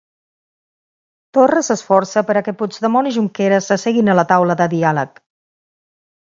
Torra 1.37 1.61
s'esforça 1.67 2.23
per 2.29 2.35
a 2.41 2.43
que 2.47 2.53
Puigdemont 2.61 3.11
i 3.11 3.13
Junqueras 3.19 3.69
s'asseguin 3.73 4.11
a 4.15 4.17
la 4.21 4.25
taula 4.33 4.57
de 4.63 4.69
diàleg. 4.75 5.23